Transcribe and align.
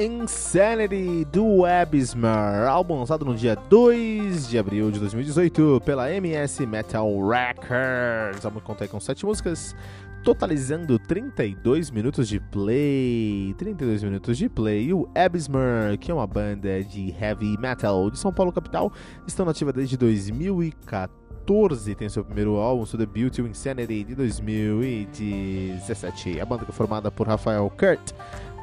Insanity 0.00 1.24
do 1.26 1.64
Abysmer, 1.64 2.66
álbum 2.68 2.98
lançado 2.98 3.24
no 3.24 3.32
dia 3.32 3.54
2 3.54 4.48
de 4.48 4.58
abril 4.58 4.90
de 4.90 4.98
2018 4.98 5.80
pela 5.84 6.10
MS 6.10 6.66
Metal 6.66 7.08
Records. 7.28 8.42
O 8.42 8.48
álbum 8.48 8.58
conta 8.58 8.88
com 8.88 8.98
7 8.98 9.24
músicas, 9.24 9.76
totalizando 10.24 10.98
32 10.98 11.92
minutos 11.92 12.28
de 12.28 12.40
play. 12.40 13.54
32 13.56 14.02
minutos 14.02 14.36
de 14.36 14.48
play. 14.48 14.86
E 14.86 14.92
o 14.92 15.08
Abysmer, 15.14 15.96
que 15.96 16.10
é 16.10 16.14
uma 16.14 16.26
banda 16.26 16.82
de 16.82 17.14
heavy 17.16 17.56
metal 17.56 18.10
de 18.10 18.18
São 18.18 18.32
Paulo 18.32 18.52
capital, 18.52 18.92
estão 19.28 19.46
nativa 19.46 19.72
desde 19.72 19.96
2014 19.96 21.94
tem 21.94 22.08
seu 22.08 22.24
primeiro 22.24 22.56
álbum, 22.56 22.86
seu 22.86 22.98
debut, 22.98 23.38
Insanity, 23.38 24.02
de 24.02 24.14
2017. 24.14 26.40
A 26.40 26.46
banda 26.46 26.64
que 26.64 26.70
é 26.70 26.74
formada 26.74 27.10
por 27.10 27.28
Rafael 27.28 27.70
Kurt 27.78 28.14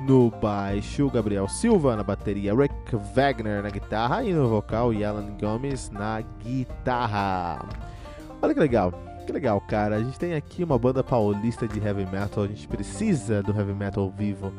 no 0.06 0.32
baixo, 0.32 1.10
Gabriel 1.10 1.48
Silva 1.48 1.96
na 1.96 2.04
bateria, 2.04 2.54
Rick 2.56 2.96
Wagner 3.14 3.62
na 3.62 3.70
guitarra 3.70 4.24
e 4.24 4.34
no 4.34 4.48
vocal, 4.48 4.92
Alan 4.92 5.36
Gomes 5.40 5.90
na 5.92 6.22
guitarra. 6.44 7.66
Olha 8.42 8.54
que 8.54 8.60
legal, 8.60 8.92
que 9.26 9.32
legal, 9.32 9.62
cara. 9.62 9.98
A 9.98 10.04
gente 10.04 10.18
tem 10.18 10.34
aqui 10.34 10.64
uma 10.64 10.78
banda 10.78 11.04
paulista 11.04 11.68
de 11.68 11.80
heavy 11.80 12.06
metal, 12.06 12.44
a 12.44 12.48
gente 12.48 12.68
precisa 12.68 13.44
do 13.44 13.52
heavy 13.52 13.74
metal 13.74 14.10
vivo 14.10 14.52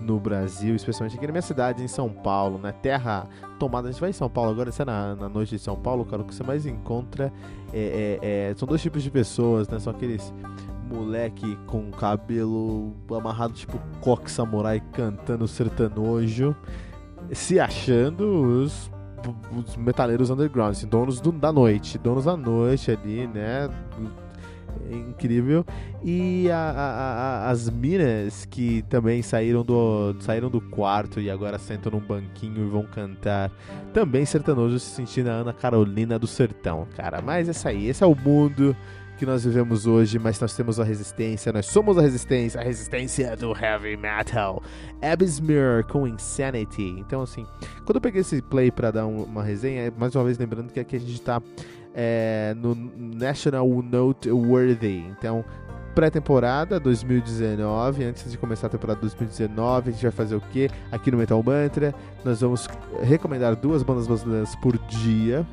no 0.00 0.18
Brasil, 0.18 0.74
especialmente 0.74 1.16
aqui 1.16 1.26
na 1.26 1.32
minha 1.32 1.42
cidade, 1.42 1.82
em 1.82 1.88
São 1.88 2.08
Paulo, 2.08 2.58
na 2.58 2.72
terra 2.72 3.26
tomada. 3.58 3.88
A 3.88 3.92
gente 3.92 4.00
vai 4.00 4.10
em 4.10 4.14
São 4.14 4.28
Paulo 4.28 4.50
agora, 4.50 4.72
você 4.72 4.82
é 4.82 4.84
na, 4.84 5.14
na 5.14 5.28
noite 5.28 5.56
de 5.56 5.58
São 5.58 5.76
Paulo, 5.76 6.04
cara, 6.04 6.22
o 6.22 6.24
que 6.24 6.34
você 6.34 6.42
mais 6.42 6.66
encontra 6.66 7.32
é, 7.72 8.18
é, 8.22 8.50
é, 8.50 8.54
são 8.54 8.66
dois 8.66 8.80
tipos 8.80 9.02
de 9.02 9.10
pessoas, 9.10 9.68
né? 9.68 9.78
São 9.78 9.92
aqueles 9.92 10.32
moleque 10.90 11.56
com 11.66 11.90
cabelo 11.90 12.94
amarrado 13.10 13.54
tipo 13.54 13.78
coque 14.00 14.30
samurai 14.30 14.82
cantando 14.92 15.46
sertanojo, 15.46 16.54
se 17.32 17.60
achando 17.60 18.24
os, 18.24 18.90
os 19.56 19.76
metaleiros 19.76 20.30
underground, 20.30 20.72
assim, 20.72 20.88
donos 20.88 21.20
do, 21.20 21.30
da 21.30 21.52
noite, 21.52 21.96
donos 21.98 22.24
da 22.24 22.36
noite 22.36 22.90
ali, 22.90 23.26
né? 23.28 23.68
É 24.90 24.94
incrível. 24.94 25.64
E 26.02 26.50
a, 26.50 26.56
a, 26.56 27.46
a, 27.46 27.50
as 27.50 27.68
minas 27.68 28.44
que 28.44 28.82
também 28.82 29.22
saíram 29.22 29.64
do, 29.64 30.16
saíram 30.20 30.48
do 30.48 30.60
quarto 30.60 31.20
e 31.20 31.30
agora 31.30 31.58
sentam 31.58 31.92
num 31.92 32.00
banquinho 32.00 32.66
e 32.66 32.68
vão 32.68 32.84
cantar. 32.84 33.50
Também 33.92 34.24
sertanojo 34.24 34.78
se 34.78 34.90
sentindo 34.94 35.28
a 35.28 35.34
Ana 35.34 35.52
Carolina 35.52 36.18
do 36.18 36.26
Sertão, 36.26 36.86
cara. 36.96 37.20
Mas 37.20 37.48
essa 37.48 37.68
aí, 37.68 37.88
esse 37.88 38.02
é 38.02 38.06
o 38.06 38.14
mundo 38.14 38.74
que 39.20 39.26
nós 39.26 39.44
vivemos 39.44 39.86
hoje, 39.86 40.18
mas 40.18 40.40
nós 40.40 40.54
temos 40.56 40.80
a 40.80 40.84
resistência, 40.84 41.52
nós 41.52 41.66
somos 41.66 41.98
a 41.98 42.00
resistência, 42.00 42.58
a 42.58 42.64
resistência 42.64 43.36
do 43.36 43.54
heavy 43.54 43.94
metal. 43.94 44.62
Abyssmere 45.02 45.84
com 45.84 46.08
Insanity. 46.08 46.96
Então, 46.98 47.20
assim, 47.20 47.46
quando 47.84 47.96
eu 47.96 48.00
peguei 48.00 48.22
esse 48.22 48.40
play 48.40 48.70
para 48.70 48.90
dar 48.90 49.06
um, 49.06 49.24
uma 49.24 49.42
resenha, 49.44 49.92
mais 49.94 50.14
uma 50.14 50.24
vez 50.24 50.38
lembrando 50.38 50.72
que 50.72 50.80
aqui 50.80 50.96
a 50.96 50.98
gente 50.98 51.20
tá 51.20 51.42
é, 51.94 52.54
no 52.56 52.74
National 52.74 53.68
Noteworthy. 53.82 55.04
Então, 55.10 55.44
pré-temporada 55.94 56.80
2019. 56.80 58.04
Antes 58.04 58.30
de 58.30 58.38
começar 58.38 58.68
a 58.68 58.70
temporada 58.70 59.02
2019, 59.02 59.90
a 59.90 59.92
gente 59.92 60.02
vai 60.02 60.12
fazer 60.12 60.34
o 60.34 60.40
que? 60.40 60.70
Aqui 60.90 61.10
no 61.10 61.18
Metal 61.18 61.42
Mantra, 61.42 61.94
nós 62.24 62.40
vamos 62.40 62.66
recomendar 63.02 63.54
duas 63.54 63.82
bandas 63.82 64.06
brasileiras 64.06 64.56
por 64.56 64.78
dia 64.78 65.46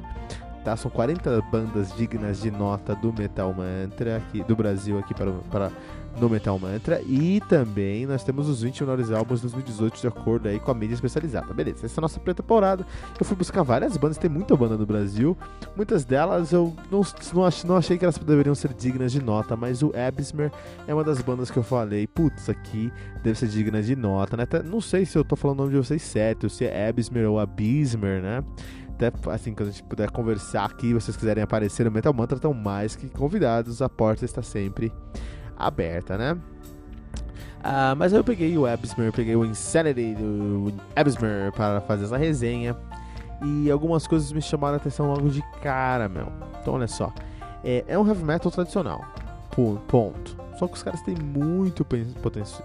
tá? 0.68 0.76
São 0.76 0.92
40 0.92 1.42
bandas 1.50 1.96
dignas 1.96 2.42
de 2.42 2.52
nota 2.52 2.94
do 2.94 3.14
Metal 3.14 3.54
Mantra 3.54 4.18
aqui, 4.18 4.44
do 4.44 4.54
Brasil 4.54 5.00
aqui 5.00 5.14
para, 5.14 5.32
para 5.50 5.72
no 6.20 6.30
Metal 6.30 6.60
Mantra. 6.60 7.02
E 7.04 7.42
também 7.48 8.06
nós 8.06 8.22
temos 8.22 8.50
os 8.50 8.64
20 8.64 8.82
melhores 8.82 9.10
álbuns 9.10 9.40
de 9.40 9.44
2018 9.44 10.02
de 10.02 10.08
acordo 10.08 10.50
aí 10.50 10.60
com 10.60 10.70
a 10.70 10.74
mídia 10.74 10.96
especializada. 10.96 11.54
Beleza, 11.54 11.86
essa 11.86 11.98
é 11.98 12.02
a 12.02 12.04
nossa 12.04 12.20
pré-temporada. 12.20 12.86
Eu 13.18 13.26
fui 13.26 13.38
buscar 13.38 13.64
várias 13.64 13.96
bandas, 13.96 14.18
tem 14.18 14.30
muita 14.30 14.58
banda 14.58 14.76
no 14.76 14.86
Brasil. 14.86 15.38
Muitas 15.74 16.04
delas 16.04 16.52
eu 16.52 16.76
não, 16.92 17.02
não, 17.34 17.46
achei, 17.46 17.70
não 17.70 17.78
achei 17.78 17.98
que 17.98 18.04
elas 18.04 18.18
deveriam 18.18 18.54
ser 18.54 18.74
dignas 18.74 19.14
de 19.14 19.24
nota, 19.24 19.56
mas 19.56 19.82
o 19.82 19.94
Abyssmer 19.96 20.52
é 20.86 20.94
uma 20.94 21.04
das 21.04 21.22
bandas 21.22 21.50
que 21.50 21.58
eu 21.58 21.64
falei, 21.64 22.08
putz, 22.08 22.50
aqui 22.50 22.92
deve 23.24 23.40
ser 23.40 23.48
digna 23.48 23.82
de 23.82 23.96
nota, 23.96 24.36
né? 24.36 24.44
Até, 24.44 24.62
não 24.62 24.82
sei 24.82 25.06
se 25.06 25.18
eu 25.18 25.24
tô 25.24 25.38
falando 25.38 25.60
o 25.60 25.62
nome 25.64 25.76
de 25.76 25.78
vocês 25.78 26.02
certo, 26.02 26.50
se 26.50 26.66
é 26.66 26.90
Abyssmer 26.90 27.30
ou 27.30 27.40
Abyssmer, 27.40 28.22
né? 28.22 28.44
Até 28.98 29.12
assim, 29.32 29.54
quando 29.54 29.70
a 29.70 29.72
gente 29.72 29.84
puder 29.84 30.10
conversar 30.10 30.66
aqui, 30.66 30.94
vocês 30.94 31.16
quiserem 31.16 31.44
aparecer 31.44 31.84
no 31.84 31.92
Metal 31.92 32.12
Mantra, 32.12 32.36
estão 32.36 32.54
mais 32.54 32.96
que 32.96 33.08
convidados, 33.10 33.82
a 33.82 33.88
porta 33.88 34.26
está 34.26 34.42
sempre 34.42 34.92
aberta, 35.56 36.18
né? 36.18 36.34
Uh, 36.34 37.96
mas 37.96 38.14
eu 38.14 38.24
peguei 38.24 38.58
o 38.58 38.66
Abyssmer, 38.66 39.12
peguei 39.12 39.36
o 39.36 39.46
Insanity 39.46 40.16
do 40.16 40.74
Abyssmer 40.96 41.52
para 41.52 41.82
fazer 41.82 42.06
essa 42.06 42.18
resenha. 42.18 42.76
E 43.44 43.70
algumas 43.70 44.08
coisas 44.08 44.32
me 44.32 44.42
chamaram 44.42 44.76
a 44.76 44.78
atenção 44.78 45.08
logo 45.08 45.30
de 45.30 45.44
cara, 45.62 46.10
meu. 46.10 46.32
Então 46.60 46.74
olha 46.74 46.88
só. 46.88 47.14
É, 47.64 47.84
é 47.88 48.00
um 48.00 48.08
heavy 48.08 48.24
metal 48.24 48.52
tradicional. 48.52 49.06
Ponto. 49.88 50.38
Só 50.58 50.68
que 50.68 50.74
os 50.74 50.84
caras 50.84 51.02
têm 51.02 51.16
muito 51.16 51.84
poten 51.86 52.06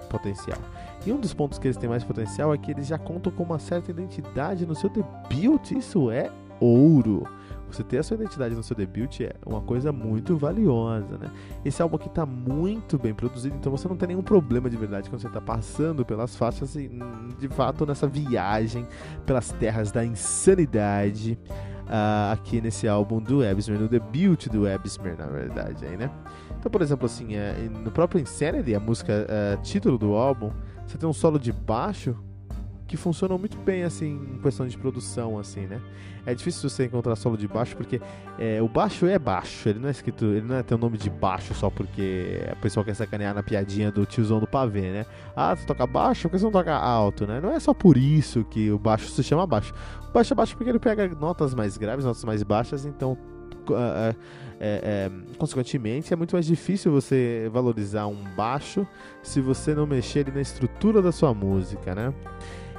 potencial. 0.08 0.58
E 1.04 1.12
um 1.12 1.18
dos 1.18 1.34
pontos 1.34 1.58
que 1.58 1.66
eles 1.66 1.76
têm 1.76 1.88
mais 1.88 2.04
potencial 2.04 2.54
é 2.54 2.58
que 2.58 2.70
eles 2.70 2.86
já 2.86 2.98
contam 2.98 3.32
com 3.32 3.42
uma 3.42 3.58
certa 3.58 3.90
identidade 3.90 4.66
no 4.66 4.74
seu 4.74 4.88
debut. 4.88 5.72
Isso 5.72 6.10
é 6.10 6.30
ouro. 6.60 7.26
Você 7.70 7.82
ter 7.82 7.98
a 7.98 8.02
sua 8.02 8.16
identidade 8.16 8.54
no 8.54 8.62
seu 8.62 8.76
debut 8.76 9.20
é 9.22 9.32
uma 9.46 9.62
coisa 9.62 9.90
muito 9.90 10.36
valiosa, 10.36 11.16
né? 11.16 11.30
Esse 11.64 11.80
álbum 11.80 11.96
aqui 11.96 12.10
tá 12.10 12.26
muito 12.26 12.98
bem 12.98 13.14
produzido, 13.14 13.56
então 13.56 13.72
você 13.72 13.88
não 13.88 13.96
tem 13.96 14.08
nenhum 14.08 14.22
problema 14.22 14.68
de 14.68 14.76
verdade 14.76 15.08
quando 15.08 15.22
você 15.22 15.30
tá 15.30 15.40
passando 15.40 16.04
pelas 16.04 16.36
faixas 16.36 16.76
e, 16.76 16.90
de 17.38 17.48
fato, 17.48 17.86
nessa 17.86 18.06
viagem 18.06 18.86
pelas 19.24 19.52
terras 19.52 19.90
da 19.90 20.04
insanidade 20.04 21.38
uh, 21.92 22.32
aqui 22.32 22.60
nesse 22.60 22.88
álbum 22.88 23.20
do 23.20 23.46
Abyssmer, 23.46 23.78
no 23.78 23.88
debut 23.88 24.48
do 24.48 24.66
Abyssmer, 24.66 25.16
na 25.18 25.26
verdade, 25.26 25.84
aí, 25.84 25.96
né? 25.96 26.10
Então, 26.58 26.72
por 26.72 26.80
exemplo, 26.80 27.04
assim, 27.04 27.34
é, 27.34 27.54
no 27.84 27.90
próprio 27.90 28.20
Insanity, 28.20 28.74
a 28.74 28.80
música 28.80 29.26
é, 29.28 29.56
título 29.58 29.98
do 29.98 30.14
álbum, 30.14 30.50
você 30.86 30.96
tem 30.96 31.08
um 31.08 31.12
solo 31.12 31.38
de 31.38 31.52
baixo 31.52 32.16
que 32.92 32.96
funcionam 32.98 33.38
muito 33.38 33.56
bem, 33.56 33.84
assim, 33.84 34.20
em 34.34 34.38
questão 34.38 34.68
de 34.68 34.76
produção, 34.76 35.38
assim, 35.38 35.62
né? 35.62 35.80
É 36.26 36.34
difícil 36.34 36.68
você 36.68 36.84
encontrar 36.84 37.16
solo 37.16 37.38
de 37.38 37.48
baixo, 37.48 37.74
porque 37.74 37.98
é, 38.38 38.60
o 38.60 38.68
baixo 38.68 39.06
é 39.06 39.18
baixo, 39.18 39.66
ele 39.66 39.78
não 39.78 39.88
é 39.88 39.92
escrito, 39.92 40.26
ele 40.26 40.42
não 40.42 40.56
é 40.56 40.62
tem 40.62 40.76
o 40.76 40.78
nome 40.78 40.98
de 40.98 41.08
baixo 41.08 41.54
só 41.54 41.70
porque 41.70 42.46
a 42.52 42.56
pessoa 42.56 42.84
quer 42.84 42.94
sacanear 42.94 43.34
na 43.34 43.42
piadinha 43.42 43.90
do 43.90 44.04
tiozão 44.04 44.40
do 44.40 44.46
pavê, 44.46 44.92
né? 44.92 45.06
Ah, 45.34 45.56
você 45.56 45.64
toca 45.64 45.86
baixo, 45.86 46.28
por 46.28 46.32
que 46.32 46.38
você 46.38 46.44
não 46.44 46.52
toca 46.52 46.74
alto, 46.74 47.26
né? 47.26 47.40
Não 47.40 47.50
é 47.50 47.58
só 47.58 47.72
por 47.72 47.96
isso 47.96 48.44
que 48.44 48.70
o 48.70 48.78
baixo 48.78 49.08
se 49.08 49.22
chama 49.24 49.46
baixo. 49.46 49.72
O 50.10 50.12
baixo 50.12 50.34
é 50.34 50.36
baixo 50.36 50.54
porque 50.54 50.68
ele 50.68 50.78
pega 50.78 51.08
notas 51.08 51.54
mais 51.54 51.78
graves, 51.78 52.04
notas 52.04 52.24
mais 52.24 52.42
baixas, 52.42 52.84
então 52.84 53.16
é, 53.70 54.14
é, 54.60 55.10
consequentemente, 55.38 56.12
é 56.12 56.16
muito 56.16 56.34
mais 56.34 56.44
difícil 56.44 56.92
você 56.92 57.48
valorizar 57.50 58.06
um 58.06 58.22
baixo 58.36 58.86
se 59.22 59.40
você 59.40 59.74
não 59.74 59.86
mexer 59.86 60.30
na 60.30 60.42
estrutura 60.42 61.00
da 61.00 61.10
sua 61.10 61.32
música, 61.32 61.94
né? 61.94 62.12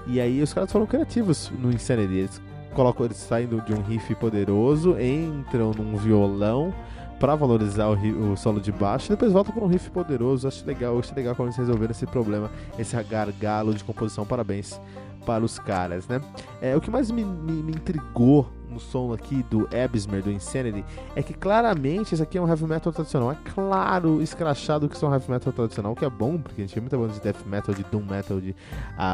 E 0.05 0.19
aí 0.19 0.41
os 0.41 0.53
caras 0.53 0.71
foram 0.71 0.85
criativos 0.85 1.51
no 1.57 1.71
Insanity. 1.71 2.13
Eles 2.13 2.41
colocam 2.73 3.05
eles 3.05 3.17
saindo 3.17 3.61
de 3.61 3.73
um 3.73 3.81
riff 3.81 4.13
poderoso, 4.15 4.97
entram 4.99 5.71
num 5.71 5.95
violão 5.95 6.73
para 7.19 7.35
valorizar 7.35 7.87
o, 7.87 8.33
o, 8.33 8.35
solo 8.35 8.59
de 8.59 8.71
baixo, 8.71 9.07
e 9.07 9.09
depois 9.11 9.31
voltam 9.31 9.53
para 9.53 9.63
um 9.63 9.67
riff 9.67 9.89
poderoso. 9.89 10.47
Acho 10.47 10.65
legal, 10.65 10.99
acho 10.99 11.15
legal 11.15 11.35
quando 11.35 11.49
eles 11.49 11.57
resolveram 11.57 11.91
esse 11.91 12.05
problema, 12.05 12.51
esse 12.77 13.01
gargalo 13.03 13.73
de 13.73 13.83
composição. 13.83 14.25
Parabéns 14.25 14.79
para 15.25 15.43
os 15.43 15.57
caras, 15.57 16.07
né? 16.07 16.19
É, 16.61 16.75
o 16.75 16.81
que 16.81 16.91
mais 16.91 17.09
me, 17.09 17.23
me, 17.23 17.63
me 17.63 17.71
intrigou 17.71 18.51
no 18.73 18.79
som 18.79 19.13
aqui 19.13 19.43
do 19.49 19.67
Abysmer, 19.73 20.23
do 20.23 20.31
Insanity, 20.31 20.83
é 21.15 21.23
que 21.23 21.33
claramente 21.33 22.13
isso 22.13 22.23
aqui 22.23 22.37
é 22.37 22.41
um 22.41 22.47
heavy 22.47 22.65
metal 22.65 22.91
tradicional. 22.91 23.31
É 23.31 23.37
claro, 23.53 24.21
escrachado 24.21 24.89
que 24.89 24.95
isso 24.95 25.05
é 25.05 25.09
um 25.09 25.13
heavy 25.13 25.29
metal 25.31 25.53
tradicional, 25.53 25.91
o 25.93 25.95
que 25.95 26.05
é 26.05 26.09
bom, 26.09 26.37
porque 26.37 26.61
a 26.61 26.65
gente 26.65 26.75
vê 26.75 26.81
muita 26.81 26.97
banda 26.97 27.13
de 27.13 27.21
death 27.21 27.45
metal, 27.45 27.73
de 27.73 27.83
doom 27.83 28.03
metal, 28.03 28.41
de 28.41 28.51
uh, 28.51 28.55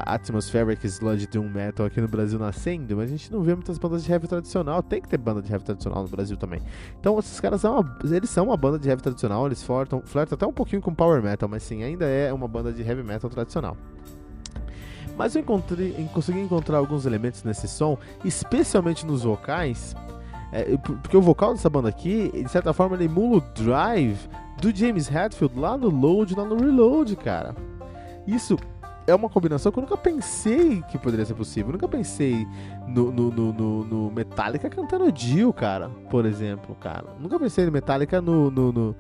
atmospheric 0.06 0.86
sludge 0.88 1.28
doom 1.28 1.50
metal 1.50 1.86
aqui 1.86 2.02
no 2.02 2.08
Brasil 2.08 2.40
nascendo, 2.40 2.96
mas 2.96 3.10
a 3.10 3.12
gente 3.12 3.32
não 3.32 3.42
vê 3.42 3.54
muitas 3.54 3.78
bandas 3.78 4.04
de 4.04 4.12
heavy 4.12 4.28
tradicional. 4.28 4.82
Tem 4.82 5.02
que 5.02 5.08
ter 5.10 5.18
banda 5.18 5.42
de 5.42 5.52
heavy 5.52 5.64
tradicional 5.64 6.04
no 6.04 6.10
Brasil 6.10 6.38
também. 6.38 6.62
Então 7.00 7.18
esses 7.20 7.40
caras 7.40 7.62
são 7.62 7.80
uma, 7.80 8.00
eles 8.16 8.30
são 8.30 8.46
uma 8.46 8.58
banda 8.58 8.80
de 8.80 8.90
heavy 8.90 9.02
tradicional, 9.02 9.46
eles 9.46 9.62
flertam, 9.62 10.02
flertam 10.06 10.36
até 10.36 10.48
um 10.48 10.54
pouquinho 10.54 10.82
com 10.82 10.94
power 10.94 11.22
metal, 11.22 11.50
mas 11.50 11.64
sim, 11.64 11.84
ainda 11.84 12.06
é 12.06 12.32
uma 12.32 12.48
banda 12.48 12.72
de 12.72 12.82
heavy 12.82 13.04
metal 13.04 13.30
tradicional. 13.30 13.76
Mas 15.20 15.36
eu 15.36 15.42
encontrei, 15.42 15.92
consegui 16.14 16.40
encontrar 16.40 16.78
alguns 16.78 17.06
elementos 17.06 17.44
nesse 17.44 17.68
som, 17.68 17.98
especialmente 18.24 19.06
nos 19.06 19.24
vocais, 19.24 19.94
é, 20.50 20.78
porque 20.78 21.18
o 21.18 21.22
vocal 21.22 21.52
dessa 21.52 21.70
banda 21.70 21.90
aqui, 21.90 22.32
de 22.32 22.50
certa 22.50 22.72
forma, 22.72 22.96
ele 22.96 23.04
emula 23.04 23.40
o 23.40 23.42
drive 23.42 24.18
do 24.62 24.74
James 24.74 25.14
Hetfield 25.14 25.60
lá 25.60 25.78
no 25.78 25.90
Load, 25.90 26.36
lá 26.36 26.46
no 26.46 26.56
Reload, 26.56 27.18
cara. 27.18 27.54
Isso 28.26 28.58
é 29.06 29.14
uma 29.14 29.28
combinação 29.28 29.74
que 29.74 29.80
eu 29.80 29.82
nunca 29.82 29.98
pensei 29.98 30.82
que 30.84 30.98
poderia 30.98 31.26
ser 31.26 31.34
possível. 31.34 31.68
Eu 31.68 31.74
nunca 31.74 31.90
pensei 31.90 32.48
no, 32.88 33.12
no, 33.12 33.30
no, 33.30 33.84
no, 33.84 34.12
Metallica 34.12 34.70
cantando 34.70 35.12
Dio, 35.12 35.52
cara, 35.52 35.90
por 36.10 36.26
exemplo, 36.26 36.76
cara. 36.76 37.08
Nunca 37.20 37.38
pensei 37.38 37.66
no 37.66 37.74
Metallica 37.74 38.22
no, 38.22 38.50
no, 38.50 38.72
no 38.72 38.96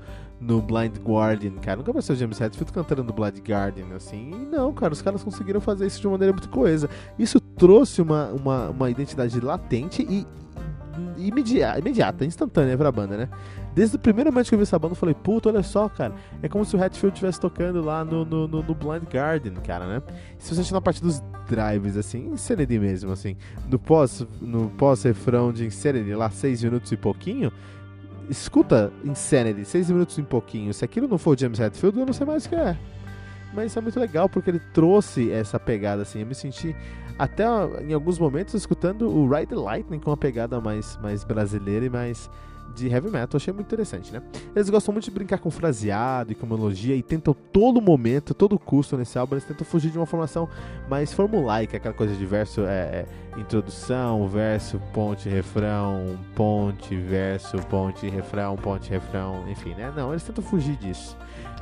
Blind 0.62 0.98
Guardian, 1.00 1.54
cara. 1.62 1.78
Nunca 1.78 1.92
o 1.92 2.16
James 2.16 2.40
Hetfield 2.40 2.72
cantando 2.72 3.04
no 3.04 3.14
Blind 3.14 3.40
Guardian, 3.40 3.96
assim. 3.96 4.32
E 4.32 4.46
não, 4.46 4.74
cara, 4.74 4.94
os 4.94 5.02
caras 5.02 5.24
conseguiram 5.24 5.60
fazer 5.60 5.86
isso 5.86 6.00
de 6.00 6.08
uma 6.08 6.14
maneira 6.14 6.32
muito 6.32 6.50
coesa. 6.50 6.90
Isso 7.18 7.40
trouxe 7.40 8.02
uma, 8.02 8.28
uma, 8.30 8.70
uma 8.70 8.90
identidade 8.90 9.40
latente 9.40 10.02
e 10.02 10.26
imediata, 11.18 11.80
imediata, 11.80 12.26
instantânea 12.26 12.78
pra 12.78 12.92
banda, 12.92 13.18
né? 13.18 13.30
Desde 13.74 13.96
o 13.96 14.00
primeiro 14.00 14.32
momento 14.32 14.50
que 14.50 14.56
eu 14.56 14.60
vi 14.60 14.64
essa 14.64 14.80
banda, 14.80 14.94
eu 14.94 14.98
falei, 14.98 15.16
puta, 15.16 15.50
olha 15.50 15.64
só, 15.64 15.88
cara. 15.88 16.14
É 16.42 16.50
como 16.50 16.66
se 16.66 16.76
o 16.76 16.84
Hatfield 16.84 17.14
estivesse 17.14 17.40
tocando 17.40 17.82
lá 17.82 18.04
no, 18.04 18.26
no, 18.26 18.48
no, 18.48 18.64
no, 18.64 18.76
Blind 18.76 19.04
Garden, 19.12 19.54
cara, 19.56 19.88
né? 19.88 20.02
Se 20.38 20.50
você 20.50 20.56
assistir 20.56 20.74
na 20.74 20.82
parte 20.82 21.02
dos 21.02 21.22
drives, 21.48 21.98
assim, 21.98 22.28
Insanity 22.28 22.80
mesmo, 22.80 23.12
assim, 23.12 23.36
no 23.70 23.78
pós, 23.78 24.26
no 24.42 24.70
pós-refrão 24.72 25.52
de 25.52 25.66
Insanity, 25.66 26.14
lá 26.14 26.30
seis 26.30 26.64
minutos 26.64 26.92
e 26.92 26.98
pouquinho, 26.98 27.52
escuta 28.30 28.92
Insanity, 29.04 29.66
seis 29.66 29.90
minutos 29.90 30.18
e 30.18 30.24
pouquinho. 30.24 30.74
Se 30.74 30.86
aquilo 30.86 31.08
não 31.08 31.18
for 31.18 31.38
James 31.38 31.60
Hetfield, 31.60 32.00
eu 32.00 32.06
não 32.06 32.14
sei 32.14 32.26
mais 32.26 32.46
o 32.46 32.50
que 32.50 32.56
é. 32.56 32.78
Mas 33.54 33.68
isso 33.68 33.80
é 33.80 33.82
muito 33.82 34.00
legal 34.00 34.30
porque 34.30 34.50
ele 34.50 34.60
trouxe 34.74 35.32
essa 35.32 35.60
pegada 35.60 36.04
assim. 36.04 36.20
Eu 36.20 36.26
me 36.26 36.36
senti 36.36 36.76
até 37.18 37.44
em 37.82 37.94
alguns 37.94 38.20
momentos 38.20 38.54
escutando 38.54 39.10
o 39.10 39.28
Ride 39.28 39.48
the 39.48 39.56
Lightning 39.56 40.00
com 40.00 40.12
uma 40.12 40.18
pegada 40.18 40.62
mais, 40.62 40.98
mais 41.02 41.24
brasileira 41.24 41.86
e 41.86 41.90
mais 41.90 42.30
de 42.76 42.88
heavy 42.88 43.10
metal, 43.10 43.38
achei 43.38 43.54
muito 43.54 43.68
interessante, 43.68 44.12
né? 44.12 44.22
Eles 44.56 44.70
gostam 44.70 44.94
muito 44.94 45.06
de 45.06 45.12
brincar 45.12 45.40
com 45.40 45.50
fraseado 45.52 46.32
e 46.32 46.36
com 46.36 46.46
melodia 46.46 46.96
e 46.96 47.02
tentam 47.02 47.36
todo 47.52 47.82
momento, 47.82 48.34
todo 48.34 48.58
custo 48.58 48.98
nesse 48.98 49.18
álbum, 49.18 49.36
eles 49.36 49.46
tentam 49.46 49.66
fugir 49.66 49.92
de 49.92 49.98
uma 49.98 50.06
formação 50.06 50.48
mais 50.90 51.14
formulaica, 51.14 51.78
aquela 51.78 51.94
coisa 51.94 52.16
de 52.16 52.26
verso, 52.26 52.62
é, 52.62 53.06
é, 53.06 53.06
introdução, 53.38 54.28
verso, 54.28 54.80
ponte, 54.94 55.30
refrão, 55.30 56.18
ponte, 56.36 56.96
verso, 56.96 57.58
ponte, 57.68 58.08
refrão, 58.10 58.56
ponte, 58.56 58.90
refrão, 58.90 59.46
enfim, 59.50 59.74
né? 59.76 59.92
Não, 59.96 60.12
eles 60.12 60.24
tentam 60.24 60.44
fugir 60.44 60.76
disso 60.78 61.18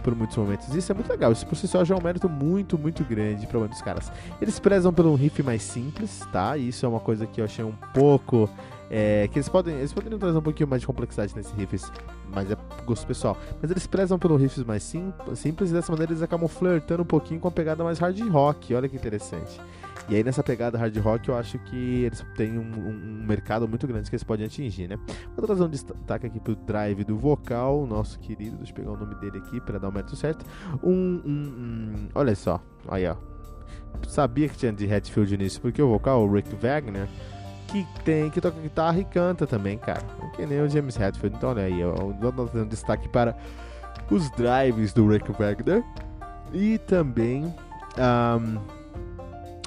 por 0.08 0.16
muitos 0.16 0.38
momentos. 0.38 0.74
Isso 0.74 0.90
é 0.92 0.96
muito 0.96 1.10
legal. 1.10 1.34
Isso 1.34 1.46
por 1.46 1.58
si 1.58 1.68
só 1.68 1.84
já 1.84 1.94
é 1.94 1.98
um 1.98 2.02
mérito 2.02 2.30
muito, 2.30 2.78
muito 2.78 3.04
grande 3.04 3.46
para 3.46 3.60
muitos 3.60 3.82
caras. 3.82 4.12
Eles 4.42 4.58
prezam 4.58 4.94
pelo 4.94 5.14
riff 5.16 5.44
mais 5.44 5.62
simples, 5.62 6.22
tá? 6.32 6.56
Isso 6.56 6.86
é 6.86 6.90
uma 6.90 7.02
coisa 7.02 7.28
que 7.28 7.42
eu 7.42 7.46
achei 7.46 7.66
um 7.66 7.74
pouco 7.94 8.50
é, 8.90 9.28
que 9.28 9.38
eles 9.38 9.50
podem, 9.50 9.76
eles 9.76 9.94
poderiam 9.94 10.20
trazer 10.20 10.38
um 10.38 10.42
pouquinho 10.42 10.70
mais 10.70 10.82
de 10.82 10.88
complexidade 10.88 11.36
nesse 11.36 11.54
riffs, 11.56 11.92
mas 12.34 12.50
é 12.50 12.58
gosto 12.86 13.06
pessoal. 13.06 13.38
Mas 13.62 13.72
eles 13.72 13.86
prezam 13.86 14.18
pelo 14.18 14.36
riffs 14.36 14.64
mais 14.64 14.84
sim, 14.84 15.14
simples 15.36 15.72
e 15.72 15.74
dessa 15.74 15.92
maneira 15.92 16.12
eles 16.12 16.22
acabam 16.22 16.48
flertando 16.48 17.04
um 17.04 17.06
pouquinho 17.06 17.40
com 17.40 17.48
a 17.48 17.52
pegada 17.52 17.84
mais 17.84 18.00
hard 18.00 18.20
rock. 18.30 18.74
Olha 18.74 18.88
que 18.88 18.96
interessante. 18.96 19.60
E 20.10 20.16
aí 20.16 20.24
nessa 20.24 20.42
pegada 20.42 20.78
hard 20.78 20.96
rock 20.98 21.28
eu 21.28 21.36
acho 21.36 21.60
que 21.60 22.04
eles 22.04 22.26
têm 22.36 22.58
um, 22.58 22.62
um, 22.62 23.22
um 23.22 23.26
mercado 23.26 23.68
muito 23.68 23.86
grande 23.86 24.10
que 24.10 24.16
eles 24.16 24.24
podem 24.24 24.46
atingir, 24.46 24.88
né? 24.88 24.98
Vou 25.36 25.46
trazer 25.46 25.64
um 25.64 25.70
destaque 25.70 26.28
aqui 26.28 26.40
pro 26.40 26.56
drive 26.56 27.04
do 27.04 27.18
vocal, 27.18 27.86
nosso 27.86 28.18
querido, 28.20 28.56
deixa 28.56 28.72
eu 28.72 28.76
pegar 28.76 28.92
o 28.92 28.98
nome 28.98 29.16
dele 29.16 29.40
aqui 29.40 29.60
para 29.60 29.78
dar 29.78 29.90
o 29.90 29.92
mérito 29.92 30.16
certo. 30.16 30.46
Um, 30.82 31.22
um, 31.26 32.08
olha 32.16 32.36
só, 32.36 32.62
aí 32.88 33.06
ó. 33.06 33.16
Sabia 34.08 34.48
que 34.48 34.56
tinha 34.56 34.72
de 34.72 34.92
Hatfield 34.94 35.38
nisso, 35.38 35.60
porque 35.60 35.82
o 35.82 35.90
vocal, 35.90 36.24
o 36.24 36.32
Rick 36.32 36.56
Wagner, 36.56 37.08
que 37.68 37.86
tem, 38.04 38.30
que 38.30 38.42
toca 38.42 38.60
guitarra 38.60 39.00
e 39.00 39.06
canta 39.06 39.46
também, 39.46 39.78
cara. 39.78 40.02
Que 40.36 40.46
nem 40.46 40.62
o 40.62 40.70
James 40.70 41.00
Hetfield. 41.00 41.36
Então, 41.36 41.50
olha 41.50 41.64
aí, 41.64 41.80
eu 41.80 41.94
vou 42.20 42.32
dando 42.32 42.66
destaque 42.66 43.08
para 43.10 43.36
os 44.10 44.30
drives 44.32 44.94
do 44.94 45.08
Rick 45.08 45.32
Wagner. 45.32 45.84
E 46.54 46.78
também 46.80 47.54
um, 47.98 48.58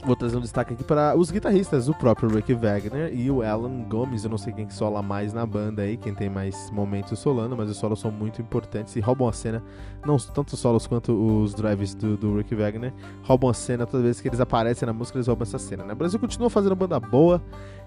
vou 0.04 0.16
trazer 0.16 0.36
um 0.36 0.40
destaque 0.40 0.72
aqui 0.72 0.82
para 0.82 1.14
os 1.16 1.30
guitarristas, 1.30 1.88
o 1.88 1.94
próprio 1.94 2.28
Rick 2.30 2.54
Wagner 2.54 3.12
e 3.12 3.30
o 3.30 3.42
Alan 3.42 3.82
Gomes. 3.82 4.24
Eu 4.24 4.30
não 4.30 4.38
sei 4.38 4.52
quem 4.52 4.68
sola 4.70 5.02
mais 5.02 5.32
na 5.32 5.44
banda 5.44 5.82
aí, 5.82 5.96
quem 5.96 6.14
tem 6.14 6.30
mais 6.30 6.70
momentos 6.70 7.18
solando, 7.18 7.56
mas 7.56 7.68
os 7.68 7.76
solos 7.76 8.00
são 8.00 8.10
muito 8.10 8.40
importantes 8.40 8.96
e 8.96 9.00
roubam 9.00 9.28
a 9.28 9.32
cena. 9.32 9.62
Não 10.04 10.16
tanto 10.16 10.54
os 10.54 10.58
solos 10.58 10.86
quanto 10.86 11.12
os 11.12 11.54
drives 11.54 11.94
do, 11.94 12.16
do 12.16 12.36
Rick 12.38 12.54
Wagner 12.54 12.92
roubam 13.22 13.50
a 13.50 13.54
cena 13.54 13.86
toda 13.86 14.02
vez 14.02 14.20
que 14.20 14.28
eles 14.28 14.40
aparecem 14.40 14.86
na 14.86 14.92
música, 14.92 15.18
eles 15.18 15.26
roubam 15.26 15.42
essa 15.42 15.58
cena. 15.58 15.84
Né? 15.84 15.92
O 15.92 15.96
Brasil 15.96 16.18
continua 16.18 16.48
fazendo 16.48 16.74
banda 16.74 16.98
boa. 16.98 17.42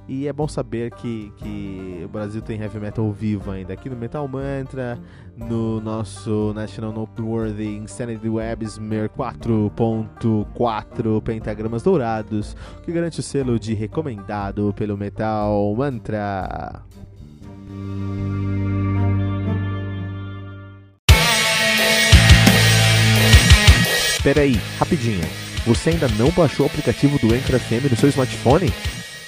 E 0.08 0.28
é 0.28 0.34
bom 0.34 0.48
saber 0.50 0.92
que, 0.92 1.32
que 1.38 2.02
o 2.04 2.10
Brasil 2.10 2.42
tem 2.42 2.60
heavy 2.60 2.80
metal 2.80 3.10
vivo 3.12 3.52
ainda. 3.52 3.74
Aqui 3.74 3.88
no 3.90 3.96
Metal 3.96 4.28
Mantra, 4.28 5.00
no 5.38 5.80
nosso 5.80 6.52
National 6.54 6.92
Noteworthy 6.92 7.78
Insanity 7.78 8.28
Websmer 8.28 9.10
4.4 9.10 11.22
pentagramas 11.22 11.84
dourados, 11.84 12.54
que 12.84 12.92
garante 12.92 13.22
o 13.22 13.24
selo 13.24 13.58
de 13.58 13.74
recomendado 13.74 14.74
pelo 14.76 14.98
Metal 14.98 15.74
Mantra. 15.74 16.84
Peraí, 24.22 24.60
rapidinho. 24.78 25.24
Você 25.66 25.92
ainda 25.92 26.10
não 26.10 26.30
baixou 26.32 26.66
o 26.66 26.70
aplicativo 26.70 27.18
do 27.20 27.34
Anchor 27.34 27.58
FM 27.58 27.90
no 27.90 27.96
seu 27.96 28.10
smartphone? 28.10 28.70